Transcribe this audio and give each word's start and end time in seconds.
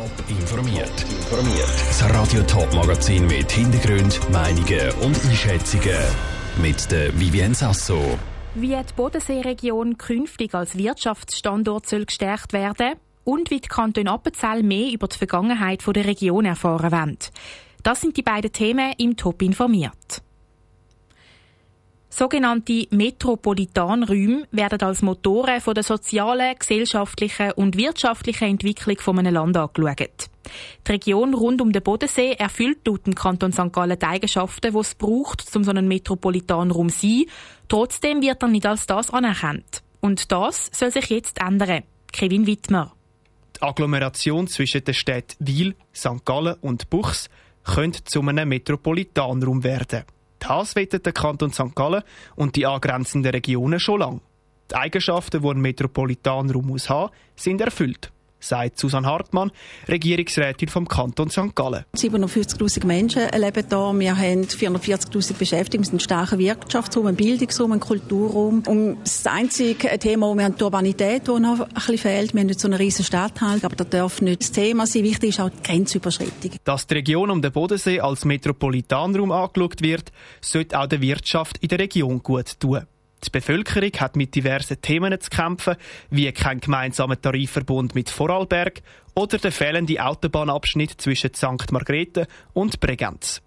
Top 0.00 0.30
informiert. 0.30 1.04
Informiert. 1.10 1.68
Das 1.88 2.02
Radio 2.08 2.42
Top 2.44 2.72
Magazin 2.72 3.26
mit 3.26 3.52
Hintergrund, 3.52 4.18
Meinungen 4.32 4.92
und 5.02 5.14
Einschätzungen 5.26 5.98
mit 6.62 6.90
der 6.90 7.20
Vivien 7.20 7.52
Sasso. 7.52 8.18
Wie 8.54 8.68
die 8.68 8.94
Bodenseeregion 8.96 9.98
künftig 9.98 10.54
als 10.54 10.78
Wirtschaftsstandort 10.78 11.86
soll 11.86 12.06
gestärkt 12.06 12.54
werden 12.54 12.94
und 13.24 13.50
wie 13.50 13.60
die 13.60 13.68
Kanton 13.68 14.08
Appenzell 14.08 14.62
mehr 14.62 14.90
über 14.90 15.06
die 15.06 15.18
Vergangenheit 15.18 15.82
der 15.86 16.06
Region 16.06 16.46
erfahren 16.46 16.92
wollen. 16.92 17.18
Das 17.82 18.00
sind 18.00 18.16
die 18.16 18.22
beiden 18.22 18.52
Themen 18.52 18.94
im 18.96 19.18
Top 19.18 19.42
informiert. 19.42 20.22
Sogenannte 22.20 22.86
Metropolitanräume 22.90 24.46
werden 24.50 24.82
als 24.82 25.00
Motoren 25.00 25.58
von 25.62 25.72
der 25.72 25.82
sozialen, 25.82 26.54
gesellschaftlichen 26.58 27.52
und 27.52 27.78
wirtschaftlichen 27.78 28.46
Entwicklung 28.46 28.98
von 28.98 29.18
einem 29.18 29.32
Land 29.32 29.56
angeschaut. 29.56 30.28
Die 30.86 30.92
Region 30.92 31.32
rund 31.32 31.62
um 31.62 31.72
den 31.72 31.82
Bodensee 31.82 32.32
erfüllt 32.32 32.86
laut 32.86 33.06
dem 33.06 33.14
Kanton 33.14 33.52
St. 33.52 33.72
Gallen 33.72 33.98
die 33.98 34.04
Eigenschaften, 34.04 34.70
die 34.70 34.78
es 34.78 34.94
braucht, 34.96 35.56
um 35.56 35.64
so 35.64 35.70
einen 35.70 35.88
Metropolitanraum 35.88 36.90
zu 36.90 36.98
sein. 37.08 37.24
Trotzdem 37.68 38.20
wird 38.20 38.42
er 38.42 38.48
nicht 38.50 38.66
als 38.66 38.84
das 38.84 39.08
anerkannt. 39.08 39.82
Und 40.00 40.30
das 40.30 40.68
soll 40.74 40.90
sich 40.90 41.06
jetzt 41.06 41.40
ändern. 41.40 41.84
Kevin 42.12 42.46
Wittmer. 42.46 42.92
Die 43.56 43.62
Agglomeration 43.62 44.46
zwischen 44.46 44.84
den 44.84 44.92
Städten 44.92 45.36
Wiel, 45.38 45.74
St. 45.96 46.22
Gallen 46.26 46.56
und 46.60 46.90
Buchs 46.90 47.30
könnte 47.64 48.04
zu 48.04 48.20
einem 48.20 48.50
Metropolitanraum 48.50 49.64
werden. 49.64 50.04
Das 50.40 50.74
wettet 50.74 51.06
der 51.06 51.12
Kanton 51.12 51.52
St. 51.52 51.74
Gallen 51.74 52.02
und 52.34 52.56
die 52.56 52.66
angrenzenden 52.66 53.30
Regionen 53.30 53.78
schon 53.78 54.00
lange. 54.00 54.20
Die 54.70 54.74
Eigenschaften, 54.74 55.42
die 55.42 55.48
ein 55.48 55.60
Metropolitanraum 55.60 56.66
muss 56.66 56.90
haben, 56.90 57.12
sind 57.36 57.60
erfüllt 57.60 58.10
sagt 58.40 58.78
Susanne 58.78 59.06
Hartmann, 59.06 59.50
Regierungsrätin 59.88 60.68
vom 60.68 60.88
Kanton 60.88 61.30
St. 61.30 61.54
Gallen. 61.54 61.84
750.000 61.96 62.86
Menschen 62.86 63.22
leben 63.36 63.64
hier. 63.68 63.94
Wir 63.98 64.16
haben 64.16 64.44
440.000 64.44 65.34
Beschäftigte. 65.34 65.78
Wir 65.78 65.84
sind 65.84 65.94
ein 65.94 66.00
starker 66.00 66.38
Wirtschaftsraum, 66.38 67.06
ein 67.06 67.16
Bildungsraum, 67.16 67.72
ein 67.72 67.80
Kulturraum. 67.80 68.62
Und 68.66 68.98
das 69.02 69.26
einzige 69.26 69.98
Thema, 69.98 70.34
wir 70.34 70.44
haben 70.44 70.56
die 70.56 70.64
Urbanität, 70.64 71.28
die 71.28 71.40
noch 71.40 71.60
ein 71.60 71.74
bisschen 71.74 71.98
fehlt. 71.98 72.34
Wir 72.34 72.40
haben 72.40 72.46
nicht 72.46 72.60
so 72.60 72.68
einen 72.68 72.74
riesen 72.74 73.04
Stadtteil, 73.04 73.60
aber 73.62 73.76
das 73.76 73.88
darf 73.90 74.20
nicht 74.22 74.42
das 74.42 74.52
Thema 74.52 74.86
sein. 74.86 75.04
Wichtig 75.04 75.30
ist 75.30 75.40
auch 75.40 75.50
die 75.50 75.62
Grenzüberschreitung. 75.62 76.52
Dass 76.64 76.86
die 76.86 76.94
Region 76.94 77.30
um 77.30 77.42
den 77.42 77.52
Bodensee 77.52 78.00
als 78.00 78.24
Metropolitanraum 78.24 79.32
angeschaut 79.32 79.82
wird, 79.82 80.12
sollte 80.40 80.78
auch 80.78 80.86
der 80.86 81.00
Wirtschaft 81.00 81.58
in 81.58 81.68
der 81.68 81.78
Region 81.78 82.22
gut 82.22 82.58
tun. 82.58 82.86
Die 83.24 83.30
Bevölkerung 83.30 83.92
hat 83.98 84.16
mit 84.16 84.34
diversen 84.34 84.80
Themen 84.80 85.20
zu 85.20 85.30
kämpfen, 85.30 85.76
wie 86.10 86.30
kein 86.32 86.60
gemeinsamer 86.60 87.20
Tarifverbund 87.20 87.94
mit 87.94 88.08
Vorarlberg 88.08 88.82
oder 89.14 89.38
der 89.38 89.52
fehlende 89.52 90.02
Autobahnabschnitt 90.02 91.00
zwischen 91.00 91.34
St. 91.34 91.70
Margrethe 91.72 92.26
und 92.54 92.80
Bregenz. 92.80 93.42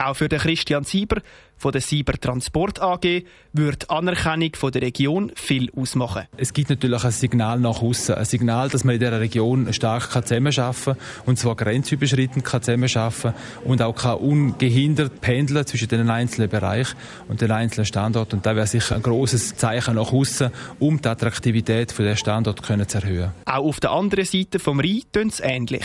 Auch 0.00 0.14
für 0.14 0.28
den 0.28 0.38
Christian 0.38 0.84
Sieber 0.84 1.20
von 1.56 1.72
der 1.72 1.80
Sieber 1.80 2.12
Transport 2.12 2.80
AG 2.80 3.24
würde 3.52 3.90
Anerkennung 3.90 4.52
von 4.54 4.70
der 4.70 4.82
Region 4.82 5.32
viel 5.34 5.72
ausmachen. 5.74 6.26
Es 6.36 6.52
gibt 6.52 6.70
natürlich 6.70 7.02
ein 7.02 7.10
Signal 7.10 7.58
nach 7.58 7.82
außen, 7.82 8.14
ein 8.14 8.24
Signal, 8.24 8.68
dass 8.68 8.84
man 8.84 8.94
in 8.94 9.00
dieser 9.00 9.18
Region 9.18 9.72
stark 9.72 10.12
zusammenarbeiten 10.12 10.84
kann 10.84 10.96
und 11.26 11.36
zwar 11.36 11.56
grenzüberschreitend 11.56 12.44
kann 12.44 12.62
zusammenarbeiten 12.62 13.34
und 13.64 13.82
auch 13.82 13.96
kann 13.96 14.18
ungehindert 14.18 15.20
pendeln 15.20 15.66
zwischen 15.66 15.88
den 15.88 16.08
einzelnen 16.08 16.48
Bereichen 16.48 16.96
und 17.26 17.40
den 17.40 17.50
einzelnen 17.50 17.86
Standorten. 17.86 18.36
Und 18.36 18.46
da 18.46 18.54
wäre 18.54 18.68
sicher 18.68 18.94
ein 18.94 19.02
großes 19.02 19.56
Zeichen 19.56 19.96
nach 19.96 20.12
außen, 20.12 20.52
um 20.78 21.02
die 21.02 21.08
Attraktivität 21.08 21.90
für 21.90 22.04
den 22.04 22.16
Standort 22.16 22.64
zu 22.64 22.98
erhöhen. 22.98 23.32
Auch 23.46 23.64
auf 23.64 23.80
der 23.80 23.90
anderen 23.90 24.24
Seite 24.24 24.60
vom 24.60 24.78
Rhein 24.78 25.02
tun 25.12 25.26
es 25.26 25.40
ähnlich. 25.40 25.84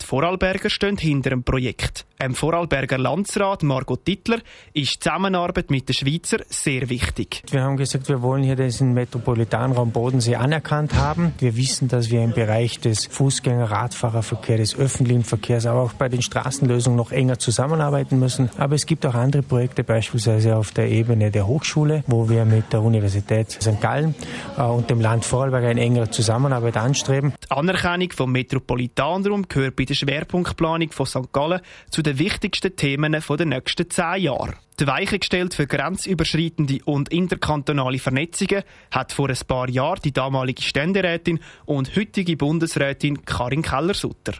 Die 0.00 0.06
Vorarlberger 0.06 0.70
stehen 0.70 0.96
hinter 0.96 1.28
dem 1.28 1.42
Projekt. 1.42 2.06
Dem 2.22 2.34
Vorarlberger 2.34 2.98
Landsrat 2.98 3.62
Margot 3.62 4.04
Tittler 4.04 4.40
ist 4.74 4.94
die 4.94 4.98
Zusammenarbeit 4.98 5.70
mit 5.70 5.88
den 5.88 5.94
Schweizer 5.94 6.40
sehr 6.48 6.90
wichtig. 6.90 7.42
Wir 7.50 7.62
haben 7.62 7.78
gesagt, 7.78 8.10
wir 8.10 8.20
wollen 8.20 8.42
hier 8.42 8.56
diesen 8.56 8.92
Metropolitanraum 8.92 9.90
Bodensee 9.90 10.36
anerkannt 10.36 10.92
haben. 10.94 11.32
Wir 11.38 11.56
wissen, 11.56 11.88
dass 11.88 12.10
wir 12.10 12.22
im 12.22 12.32
Bereich 12.32 12.78
des 12.78 13.08
Fußgänger-, 13.08 13.70
Radfahrerverkehrs, 13.70 14.60
des 14.60 14.78
öffentlichen 14.78 15.24
Verkehrs, 15.24 15.64
aber 15.64 15.80
auch 15.80 15.94
bei 15.94 16.10
den 16.10 16.20
Straßenlösungen 16.20 16.94
noch 16.98 17.10
enger 17.10 17.38
zusammenarbeiten 17.38 18.18
müssen. 18.18 18.50
Aber 18.58 18.74
es 18.74 18.84
gibt 18.84 19.06
auch 19.06 19.14
andere 19.14 19.42
Projekte, 19.42 19.82
beispielsweise 19.82 20.56
auf 20.56 20.72
der 20.72 20.90
Ebene 20.90 21.30
der 21.30 21.46
Hochschule, 21.46 22.04
wo 22.06 22.28
wir 22.28 22.44
mit 22.44 22.70
der 22.74 22.82
Universität 22.82 23.50
St. 23.50 23.80
Gallen 23.80 24.14
äh, 24.58 24.62
und 24.62 24.90
dem 24.90 25.00
Land 25.00 25.24
Vorarlberg 25.24 25.64
eine 25.64 25.80
engere 25.80 26.10
Zusammenarbeit 26.10 26.76
anstreben. 26.76 27.32
Die 27.42 27.50
Anerkennung 27.50 28.10
vom 28.12 28.30
Metropolitanraum 28.30 29.48
gehört 29.48 29.76
bei 29.76 29.86
der 29.86 29.94
Schwerpunktplanung 29.94 30.90
von 30.90 31.06
St. 31.06 31.32
Gallen 31.32 31.60
zu 31.88 32.02
den 32.02 32.09
wichtigsten 32.18 32.74
Themen 32.76 33.12
der 33.12 33.46
nächsten 33.46 33.90
zehn 33.90 34.22
Jahre. 34.22 34.54
Die 34.78 34.86
Weiche 34.86 35.18
gestellt 35.18 35.54
für 35.54 35.66
grenzüberschreitende 35.66 36.80
und 36.84 37.10
interkantonale 37.10 37.98
Vernetzungen 37.98 38.62
hat 38.90 39.12
vor 39.12 39.28
ein 39.28 39.38
paar 39.46 39.68
Jahren 39.68 40.00
die 40.02 40.12
damalige 40.12 40.62
Ständerätin 40.62 41.40
und 41.66 41.94
heutige 41.96 42.36
Bundesrätin 42.36 43.24
Karin 43.24 43.62
Keller-Sutter. 43.62 44.34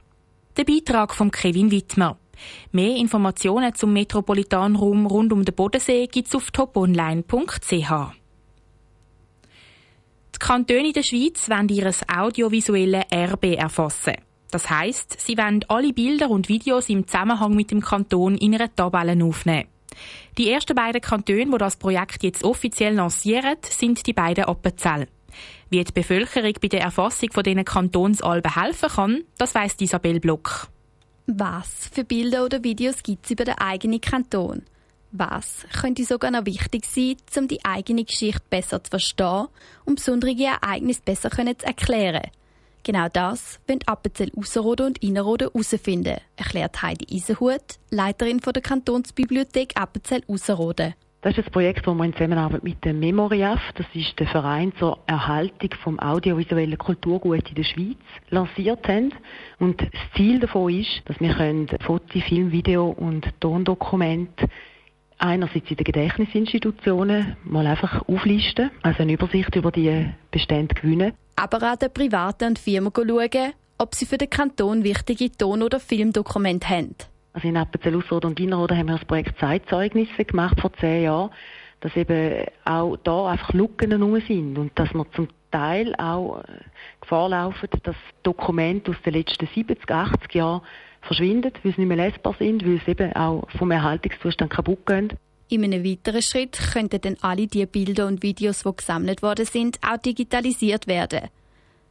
Der 0.56 0.64
Beitrag 0.64 1.14
von 1.14 1.30
Kevin 1.30 1.70
Wittmer. 1.70 2.18
Mehr 2.72 2.96
Informationen 2.96 3.74
zum 3.74 3.92
Metropolitanraum 3.92 5.06
rund 5.06 5.32
um 5.32 5.44
den 5.44 5.54
Bodensee 5.54 6.06
gibt 6.06 6.28
es 6.28 6.34
auf 6.34 6.50
toponline.ch. 6.50 7.70
Die 10.34 10.38
Kantone 10.38 10.92
der 10.92 11.02
Schweiz 11.02 11.50
wollen 11.50 11.68
ihr 11.68 11.92
audiovisuelles 12.08 13.04
Erbe 13.10 13.58
erfassen. 13.58 14.29
Das 14.50 14.68
heißt, 14.68 15.20
sie 15.20 15.36
wollen 15.38 15.64
alle 15.68 15.92
Bilder 15.92 16.30
und 16.30 16.48
Videos 16.48 16.88
im 16.88 17.06
Zusammenhang 17.06 17.54
mit 17.54 17.70
dem 17.70 17.80
Kanton 17.80 18.36
in 18.36 18.54
einer 18.54 18.74
Tabelle 18.74 19.24
aufnehmen. 19.24 19.68
Die 20.38 20.50
ersten 20.50 20.74
beiden 20.74 21.00
Kantone, 21.00 21.46
die 21.46 21.58
das 21.58 21.76
Projekt 21.76 22.22
jetzt 22.22 22.44
offiziell 22.44 22.94
lancieren, 22.94 23.56
sind 23.68 24.06
die 24.06 24.12
beiden 24.12 24.44
Appenzell. 24.44 25.08
Wie 25.68 25.84
die 25.84 25.92
Bevölkerung 25.92 26.54
bei 26.60 26.68
der 26.68 26.80
Erfassung 26.80 27.30
von 27.32 27.44
diesen 27.44 27.64
Kantonsalben 27.64 28.54
helfen 28.54 28.88
kann, 28.88 29.24
das 29.38 29.54
weiss 29.54 29.76
Isabel 29.78 30.20
Block. 30.20 30.68
Was 31.26 31.88
für 31.92 32.04
Bilder 32.04 32.44
oder 32.44 32.64
Videos 32.64 33.02
gibt 33.02 33.24
es 33.24 33.30
über 33.30 33.44
den 33.44 33.58
eigenen 33.58 34.00
Kanton? 34.00 34.62
Was 35.12 35.66
könnte 35.80 36.04
sogar 36.04 36.30
noch 36.30 36.46
wichtig 36.46 36.84
sein, 36.86 37.16
um 37.36 37.48
die 37.48 37.64
eigene 37.64 38.04
Geschichte 38.04 38.42
besser 38.48 38.82
zu 38.82 38.90
verstehen 38.90 39.48
und 39.84 39.96
besondere 39.96 40.34
Ereignisse 40.36 41.02
besser 41.04 41.30
zu 41.30 41.66
erklären? 41.66 42.30
Genau 42.82 43.08
das 43.12 43.60
wollen 43.66 43.80
Appenzell 43.86 44.32
Ausserrhoden 44.36 44.86
und 44.86 45.02
Innerrhoden 45.02 45.48
herausfinden, 45.52 46.16
erklärt 46.36 46.80
Heidi 46.82 47.14
Isenhut, 47.14 47.78
Leiterin 47.90 48.38
der 48.38 48.62
Kantonsbibliothek 48.62 49.76
Appenzell 49.76 50.22
Ausserrhoden. 50.26 50.94
Das 51.22 51.36
ist 51.36 51.44
ein 51.44 51.52
Projekt, 51.52 51.86
das 51.86 51.94
wir 51.94 52.04
in 52.04 52.14
Zusammenarbeit 52.14 52.64
mit 52.64 52.82
dem 52.82 52.98
Memoriaf, 52.98 53.60
das 53.74 53.84
ist 53.92 54.18
der 54.18 54.26
Verein 54.26 54.72
zur 54.78 54.98
Erhaltung 55.06 55.68
vom 55.82 56.00
audiovisuellen 56.00 56.78
Kulturgut 56.78 57.46
in 57.46 57.54
der 57.56 57.64
Schweiz, 57.64 57.98
lanciert 58.30 58.88
haben. 58.88 59.12
Und 59.58 59.82
das 59.82 60.00
Ziel 60.16 60.38
davon 60.38 60.72
ist, 60.72 61.02
dass 61.04 61.20
wir 61.20 61.34
können 61.34 61.68
Foto, 61.84 62.18
Film, 62.20 62.52
Video 62.52 62.88
und 62.88 63.28
Tondokumente 63.40 64.48
einerseits 65.18 65.70
in 65.70 65.76
den 65.76 65.84
Gedächtnisinstitutionen 65.84 67.36
mal 67.44 67.66
einfach 67.66 68.08
auflisten, 68.08 68.70
also 68.80 69.02
eine 69.02 69.12
Übersicht 69.12 69.54
über 69.54 69.70
die 69.70 70.08
Bestände 70.30 70.74
gewinnen. 70.74 71.12
Aber 71.40 71.62
an 71.62 71.78
den 71.78 71.90
Privaten 71.90 72.48
und 72.48 72.58
Firmen 72.58 72.92
schauen, 72.94 73.52
ob 73.78 73.94
sie 73.94 74.04
für 74.04 74.18
den 74.18 74.28
Kanton 74.28 74.84
wichtige 74.84 75.32
Ton- 75.32 75.62
oder 75.62 75.80
Filmdokumente 75.80 76.68
haben. 76.68 76.94
Also 77.32 77.48
in 77.48 77.56
Appenzell 77.56 77.96
Ausserrhoden 77.96 78.30
und 78.30 78.40
Innerrhoden 78.40 78.76
haben 78.76 78.88
wir 78.88 78.98
das 78.98 79.06
Projekt 79.06 79.38
Zeitzeugnisse 79.40 80.26
gemacht 80.26 80.60
vor 80.60 80.70
zehn 80.74 81.04
Jahren, 81.04 81.30
dass 81.80 81.96
eben 81.96 82.44
auch 82.66 82.98
da 82.98 83.28
einfach 83.28 83.54
Lücken 83.54 83.90
herum 83.90 84.20
sind 84.28 84.58
und 84.58 84.78
dass 84.78 84.92
wir 84.92 85.10
zum 85.12 85.28
Teil 85.50 85.94
auch 85.96 86.40
äh, 86.40 86.42
Gefahr 87.00 87.30
laufen, 87.30 87.70
dass 87.84 87.96
Dokumente 88.22 88.90
aus 88.90 88.98
den 89.06 89.14
letzten 89.14 89.46
70, 89.46 89.90
80 89.90 90.34
Jahren 90.34 90.60
verschwinden, 91.00 91.52
weil 91.62 91.72
sie 91.72 91.80
nicht 91.80 91.88
mehr 91.88 91.96
lesbar 91.96 92.36
sind, 92.38 92.66
weil 92.66 92.82
sie 92.84 92.90
eben 92.90 93.14
auch 93.14 93.48
vom 93.56 93.70
Erhaltungszustand 93.70 94.52
kaputt 94.52 94.84
gehen. 94.84 95.14
In 95.48 95.64
einem 95.64 95.84
weiteren 95.84 96.22
Schritt 96.22 96.56
könnten 96.72 97.00
dann 97.00 97.16
alle 97.22 97.48
die 97.48 97.66
Bilder 97.66 98.06
und 98.06 98.22
Videos, 98.22 98.62
die 98.62 98.76
gesammelt 98.76 99.20
worden 99.20 99.46
sind, 99.46 99.80
auch 99.82 99.96
digitalisiert 99.96 100.86
werden. 100.86 101.28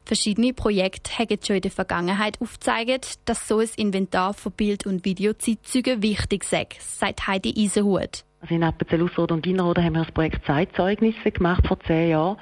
Verschiedene 0.09 0.53
Projekte 0.53 1.19
haben 1.19 1.38
schon 1.45 1.57
in 1.57 1.61
der 1.61 1.69
Vergangenheit 1.69 2.41
aufgezeigt, 2.41 3.19
dass 3.29 3.47
so 3.47 3.59
ein 3.59 3.69
Inventar 3.75 4.33
von 4.33 4.51
Bild- 4.51 4.88
und 4.88 5.06
Videozeitzeugen 5.06 6.01
wichtig 6.01 6.45
sei, 6.45 6.65
sagt 6.79 7.27
Heidi 7.27 7.51
Isenhut. 7.51 8.23
Also 8.41 8.56
in 8.56 8.63
Appenzell 8.63 9.03
Ausserrhoden 9.03 9.38
und 9.38 9.45
Innerrhoden 9.45 9.83
haben 9.83 9.94
wir 9.94 10.06
das 10.06 10.11
Projekt 10.11 10.44
Zeitzeugnisse 10.47 11.29
gemacht 11.29 11.67
vor 11.67 11.79
zehn 11.81 12.09
Jahren, 12.09 12.38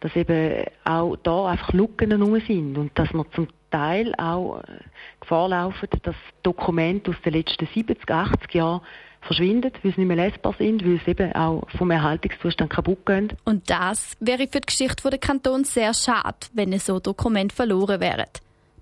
dass 0.00 0.16
eben 0.16 0.64
auch 0.82 1.14
da 1.22 1.46
einfach 1.46 1.72
Lücken 1.72 2.10
herum 2.10 2.40
sind 2.44 2.76
und 2.76 2.98
dass 2.98 3.12
wir 3.12 3.24
zum 3.36 3.46
Teil 3.70 4.12
auch 4.18 4.58
äh, 4.58 4.78
Gefahr 5.20 5.48
laufen, 5.48 5.88
dass 6.02 6.16
Dokumente 6.42 7.12
aus 7.12 7.22
den 7.24 7.34
letzten 7.34 7.68
70, 7.72 8.10
80 8.10 8.52
Jahren 8.52 8.80
verschwinden, 9.22 9.72
weil 9.82 9.92
sie 9.92 10.00
nicht 10.00 10.08
mehr 10.08 10.16
lesbar 10.16 10.54
sind, 10.58 10.84
weil 10.84 11.00
sie 11.04 11.12
eben 11.12 11.32
auch 11.32 11.68
vom 11.76 11.90
Erhaltungszustand 11.90 12.70
kaputt 12.70 13.06
gehen. 13.06 13.32
Und 13.44 13.68
das 13.70 14.16
wäre 14.20 14.46
für 14.46 14.60
die 14.60 14.66
Geschichte 14.66 15.08
der 15.08 15.18
Kanton 15.18 15.64
sehr 15.64 15.94
schade, 15.94 16.38
wenn 16.52 16.78
so 16.78 17.00
Dokumente 17.00 17.54
verloren 17.54 18.00
wären. 18.00 18.26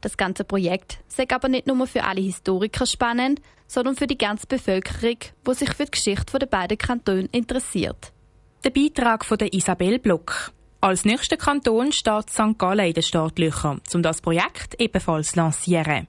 Das 0.00 0.16
ganze 0.16 0.44
Projekt 0.44 0.98
sei 1.08 1.26
aber 1.30 1.48
nicht 1.48 1.66
nur 1.66 1.86
für 1.86 2.04
alle 2.04 2.22
Historiker 2.22 2.86
spannend, 2.86 3.40
sondern 3.66 3.96
für 3.96 4.06
die 4.06 4.18
ganze 4.18 4.46
Bevölkerung, 4.46 5.18
die 5.46 5.54
sich 5.54 5.72
für 5.74 5.84
die 5.84 5.90
Geschichte 5.92 6.38
der 6.38 6.46
beiden 6.46 6.78
Kantone 6.78 7.28
interessiert. 7.32 8.12
Der 8.64 8.70
Beitrag 8.70 9.24
von 9.24 9.38
der 9.38 9.52
Isabel 9.52 9.98
Block. 9.98 10.52
Als 10.80 11.04
nächster 11.04 11.36
Kanton 11.36 11.92
steht 11.92 12.30
St. 12.30 12.58
Gallen 12.58 12.86
in 12.86 12.94
den 12.94 13.02
Startlöchern, 13.02 13.80
um 13.92 14.02
das 14.02 14.22
Projekt 14.22 14.80
ebenfalls 14.80 15.32
zu 15.32 15.36
lancieren. 15.36 16.08